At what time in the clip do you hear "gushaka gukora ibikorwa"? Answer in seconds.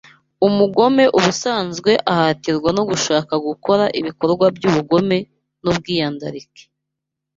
2.89-4.45